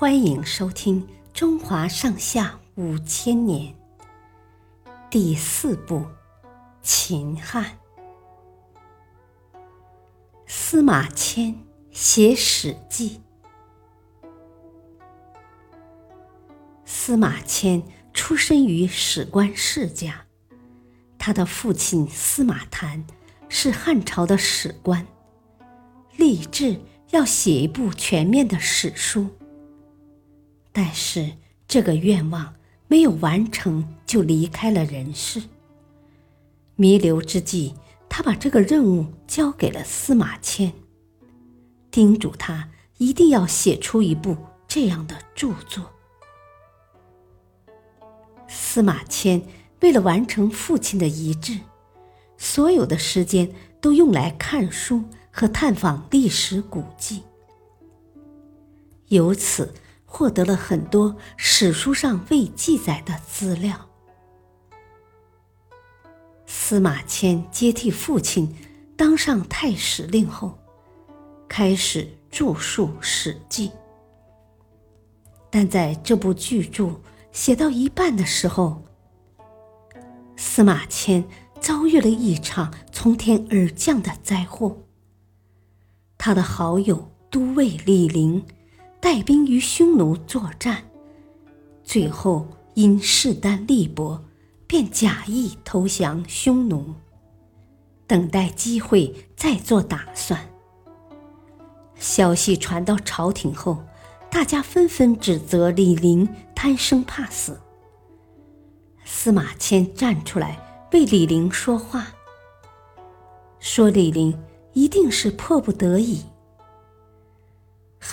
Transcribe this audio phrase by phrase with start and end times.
[0.00, 1.02] 欢迎收听
[1.34, 3.74] 《中华上下五千年》
[5.10, 5.96] 第四部
[6.80, 7.62] 《秦汉》。
[10.46, 11.54] 司马迁
[11.90, 13.20] 写《史记》。
[16.86, 17.82] 司马迁
[18.14, 20.24] 出身于史官世家，
[21.18, 23.04] 他的父亲司马谈
[23.50, 25.06] 是汉朝的史官，
[26.16, 26.80] 立志
[27.10, 29.28] 要写一部全面的史书。
[30.72, 31.32] 但是
[31.66, 32.54] 这个愿望
[32.86, 35.42] 没有完成，就离开了人世。
[36.76, 37.74] 弥留之际，
[38.08, 40.72] 他把这个任务交给了司马迁，
[41.90, 45.90] 叮嘱他一定要写出一部这样的著作。
[48.48, 49.42] 司马迁
[49.80, 51.58] 为了完成父亲的遗志，
[52.38, 57.22] 所有的时间都用来看书和探访历史古迹，
[59.08, 59.74] 由此。
[60.12, 63.88] 获得了很多史书上未记载的资料。
[66.46, 68.54] 司马迁接替父亲
[68.96, 70.58] 当上太史令后，
[71.48, 73.68] 开始著述《史记》。
[75.48, 78.82] 但在这部巨著写到一半的时候，
[80.36, 81.24] 司马迁
[81.60, 84.76] 遭遇了一场从天而降的灾祸。
[86.18, 88.44] 他的好友都尉李陵。
[89.00, 90.82] 带兵与匈奴作战，
[91.82, 94.22] 最后因势单力薄，
[94.66, 96.94] 便假意投降匈奴，
[98.06, 100.38] 等待机会再做打算。
[101.96, 103.82] 消息传到朝廷后，
[104.30, 107.58] 大家纷纷指责李陵贪生怕死。
[109.06, 112.08] 司马迁站出来为李陵说话，
[113.58, 114.38] 说李陵
[114.74, 116.22] 一定是迫不得已。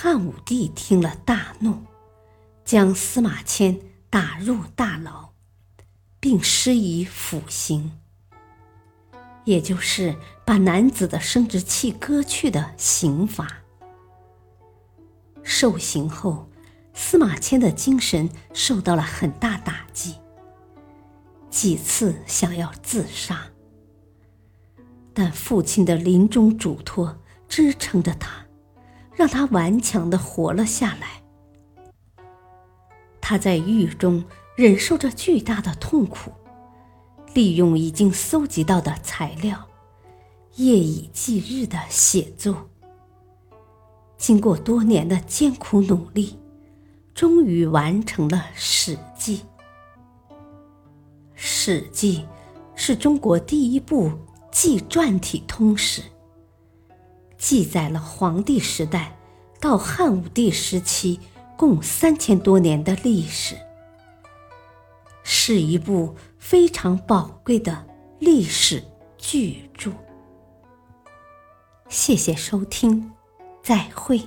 [0.00, 1.74] 汉武帝听了大怒，
[2.64, 5.30] 将司马迁打入大牢，
[6.20, 7.98] 并施以腐刑，
[9.44, 10.16] 也就是
[10.46, 13.48] 把男子的生殖器割去的刑罚。
[15.42, 16.48] 受刑后，
[16.94, 20.14] 司马迁的精神受到了很大打击，
[21.50, 23.48] 几次想要自杀，
[25.12, 28.47] 但父亲的临终嘱托支撑着他。
[29.18, 31.20] 让他顽强的活了下来。
[33.20, 34.24] 他在狱中
[34.54, 36.30] 忍受着巨大的痛苦，
[37.34, 39.66] 利用已经搜集到的材料，
[40.54, 42.68] 夜以继日的写作。
[44.16, 46.38] 经过多年的艰苦努力，
[47.12, 49.38] 终于完成了《史记》。
[51.34, 52.18] 《史记》
[52.76, 54.12] 是中国第一部
[54.52, 56.02] 纪传体通史。
[57.38, 59.16] 记载了黄帝时代
[59.60, 61.18] 到汉武帝时期
[61.56, 63.56] 共三千多年的历史，
[65.22, 67.86] 是一部非常宝贵的
[68.18, 68.82] 历史
[69.16, 69.92] 巨著。
[71.88, 73.12] 谢谢收听，
[73.62, 74.20] 再会。